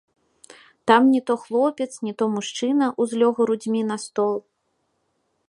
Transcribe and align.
Там 0.87 1.11
не 1.15 1.21
то 1.27 1.33
хлопец, 1.43 1.91
не 2.07 2.13
то 2.23 2.29
мужчына 2.37 2.85
ўзлёг 3.03 3.33
грудзьмі 3.45 3.81
на 3.93 3.97
стол. 4.07 4.35